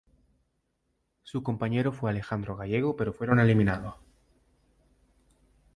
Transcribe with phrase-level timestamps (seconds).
[1.21, 3.97] Su compañero fue Alejandro Gallego pero fueron eliminados.